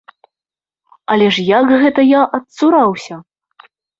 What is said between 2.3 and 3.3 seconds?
адцураўся?